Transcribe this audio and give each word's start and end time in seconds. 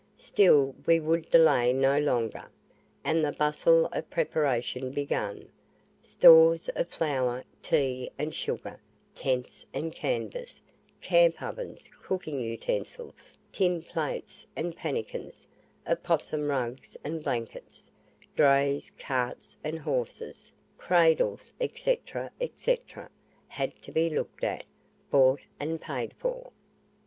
Still 0.17 0.73
we 0.87 0.99
would 0.99 1.29
delay 1.29 1.71
no 1.73 1.99
longer, 1.99 2.49
and 3.03 3.23
the 3.23 3.31
bustle 3.31 3.85
of 3.91 4.09
preparation 4.09 4.89
began. 4.89 5.47
Stores 6.01 6.69
of 6.69 6.87
flour, 6.87 7.43
tea, 7.61 8.09
and 8.17 8.33
sugar, 8.33 8.79
tents 9.13 9.67
and 9.75 9.93
canvas, 9.93 10.63
camp 11.03 11.39
ovens, 11.39 11.87
cooking 12.01 12.39
utensils, 12.39 13.37
tin 13.51 13.83
plates 13.83 14.47
and 14.55 14.75
pannikins, 14.75 15.47
opossum 15.87 16.49
rugs 16.49 16.97
and 17.03 17.21
blankets, 17.23 17.91
drays, 18.35 18.91
carts 18.97 19.59
and 19.63 19.77
horses, 19.77 20.51
cradles, 20.79 21.53
&c. 21.75 21.99
&c., 22.55 22.77
had 23.49 23.79
to 23.83 23.91
be 23.91 24.09
looked 24.09 24.43
at, 24.43 24.63
bought 25.11 25.41
and 25.59 25.79
paid 25.79 26.11
for. 26.15 26.51